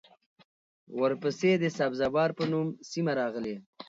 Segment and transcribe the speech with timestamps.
[0.99, 3.55] ورپسې د سبزه بار په نوم سیمه راغلې